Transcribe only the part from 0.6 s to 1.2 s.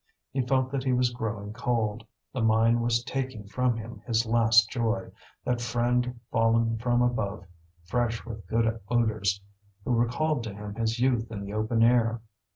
that he was